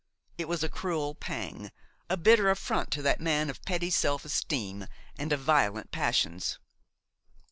It 0.35 0.47
was 0.47 0.63
a 0.63 0.67
cruel 0.67 1.13
pang, 1.13 1.69
a 2.09 2.17
bitter 2.17 2.49
affront 2.49 2.89
to 2.93 3.03
that 3.03 3.21
man 3.21 3.51
of 3.51 3.61
petty 3.65 3.91
self 3.91 4.25
esteem 4.25 4.87
and 5.15 5.31
of 5.31 5.41
violent 5.41 5.91
passions. 5.91 6.57